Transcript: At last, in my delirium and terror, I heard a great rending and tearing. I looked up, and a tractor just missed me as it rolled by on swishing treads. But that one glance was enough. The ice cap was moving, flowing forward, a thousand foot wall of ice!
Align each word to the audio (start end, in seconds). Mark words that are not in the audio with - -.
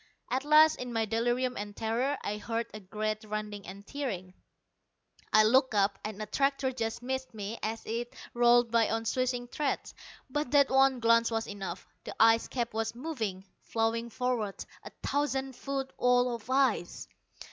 At 0.31 0.43
last, 0.43 0.77
in 0.77 0.91
my 0.91 1.05
delirium 1.05 1.55
and 1.55 1.75
terror, 1.77 2.17
I 2.23 2.37
heard 2.39 2.65
a 2.73 2.79
great 2.79 3.23
rending 3.23 3.67
and 3.67 3.85
tearing. 3.85 4.33
I 5.31 5.43
looked 5.43 5.75
up, 5.75 5.99
and 6.03 6.19
a 6.19 6.25
tractor 6.25 6.71
just 6.71 7.03
missed 7.03 7.35
me 7.35 7.59
as 7.61 7.85
it 7.85 8.15
rolled 8.33 8.71
by 8.71 8.89
on 8.89 9.05
swishing 9.05 9.47
treads. 9.47 9.93
But 10.27 10.49
that 10.53 10.71
one 10.71 11.01
glance 11.01 11.29
was 11.29 11.45
enough. 11.47 11.85
The 12.03 12.15
ice 12.19 12.47
cap 12.47 12.73
was 12.73 12.95
moving, 12.95 13.45
flowing 13.61 14.09
forward, 14.09 14.65
a 14.81 14.89
thousand 15.05 15.55
foot 15.55 15.93
wall 15.99 16.33
of 16.33 16.49
ice! 16.49 17.07